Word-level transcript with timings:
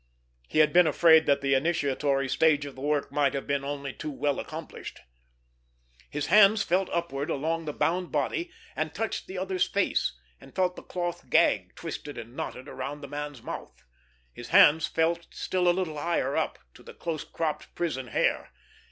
He 0.47 0.57
had 0.57 0.73
been 0.73 0.87
afraid 0.87 1.27
that 1.27 1.41
the 1.41 1.53
initiatory 1.53 2.27
stage 2.27 2.65
of 2.65 2.73
the 2.73 2.81
work 2.81 3.11
might 3.11 3.35
have 3.35 3.45
been 3.45 3.63
only 3.63 3.93
too 3.93 4.09
well 4.09 4.39
accomplished. 4.39 5.01
His 6.09 6.25
hands 6.25 6.63
felt 6.63 6.89
upward 6.91 7.29
along 7.29 7.65
the 7.65 7.71
bound 7.73 8.11
body, 8.11 8.49
and 8.75 8.95
touched 8.95 9.27
the 9.27 9.37
other's 9.37 9.67
face, 9.67 10.13
and 10.39 10.55
felt 10.55 10.75
the 10.75 10.81
cloth 10.81 11.29
gag 11.29 11.75
twisted 11.75 12.17
and 12.17 12.35
knotted 12.35 12.67
around 12.67 13.01
the 13.01 13.07
man's 13.07 13.43
mouth. 13.43 13.83
His 14.33 14.47
hands 14.47 14.87
felt 14.87 15.27
still 15.29 15.69
a 15.69 15.69
little 15.69 15.99
higher 15.99 16.35
up—to 16.35 16.81
the 16.81 16.95
close 16.95 17.23
cropped 17.23 17.75
prison 17.75 18.07
hair. 18.07 18.49